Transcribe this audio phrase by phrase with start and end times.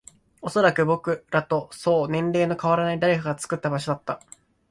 [0.41, 4.19] おそらく、僕らとそう年齢の変わらない誰かが作った場所だった